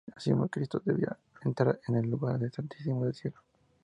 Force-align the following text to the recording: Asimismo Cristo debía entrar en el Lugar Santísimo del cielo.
Asimismo 0.15 0.47
Cristo 0.49 0.81
debía 0.83 1.15
entrar 1.45 1.79
en 1.87 1.93
el 1.97 2.09
Lugar 2.09 2.39
Santísimo 2.49 3.05
del 3.05 3.13
cielo. 3.13 3.37